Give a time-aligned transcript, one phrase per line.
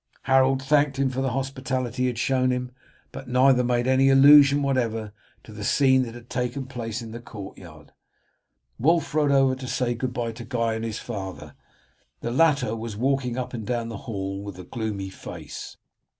[0.23, 2.71] Harold thanked him for the hospitality he had shown him,
[3.11, 7.19] but neither made any allusion whatever to the scene that had taken place in the
[7.19, 7.91] courtyard.
[8.79, 11.53] Wulf rode over to say good bye to Guy and his father.
[12.21, 15.77] The latter was walking up and down the hall with a gloomy face.